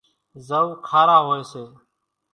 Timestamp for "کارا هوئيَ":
0.87-1.41